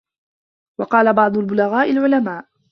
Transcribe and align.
وَقَالَ 0.79 1.13
بَعْضُ 1.13 1.37
الْبُلَغَاءِ 1.37 1.91
الْعُلَمَاءُ 1.91 2.45